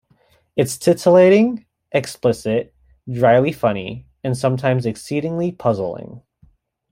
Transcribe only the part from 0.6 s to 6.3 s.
titillating, explicit, dryly funny and sometimes exceedingly puzzling.